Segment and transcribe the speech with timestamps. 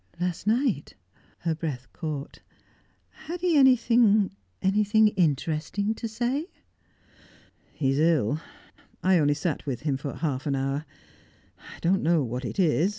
[0.19, 0.95] "Last night?"
[1.41, 2.39] Her breath caught.
[3.27, 6.47] "Had he anything anything interesting to say?"
[7.71, 8.41] "He is ill.
[9.03, 10.85] I only sat with him for half an hour.
[11.59, 12.89] I don't know what it is.